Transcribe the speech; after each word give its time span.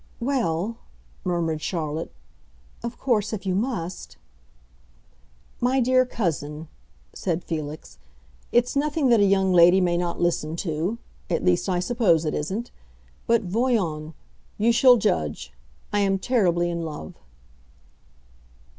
"Well," 0.19 0.79
murmured 1.23 1.61
Charlotte; 1.61 2.11
"of 2.81 2.97
course, 2.97 3.33
if 3.33 3.45
you 3.45 3.53
must——" 3.53 4.17
"My 5.59 5.79
dear 5.79 6.07
cousin," 6.07 6.69
said 7.13 7.43
Felix, 7.43 7.99
"it's 8.51 8.75
nothing 8.75 9.09
that 9.09 9.19
a 9.19 9.23
young 9.23 9.53
lady 9.53 9.79
may 9.79 9.97
not 9.97 10.19
listen 10.19 10.55
to. 10.55 10.97
At 11.29 11.45
least 11.45 11.69
I 11.69 11.79
suppose 11.79 12.25
it 12.25 12.33
isn't. 12.33 12.71
But 13.27 13.43
voyons; 13.43 14.13
you 14.57 14.71
shall 14.71 14.97
judge. 14.97 15.53
I 15.93 15.99
am 15.99 16.17
terribly 16.17 16.71
in 16.71 16.81
love." 16.81 17.13